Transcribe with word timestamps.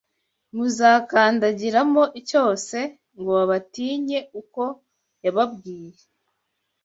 muzakandagiramo 0.55 2.03
cyose, 2.29 2.77
ngo 3.17 3.29
babatinye, 3.37 4.19
uko 4.41 4.63
yababwiye. 5.23 6.01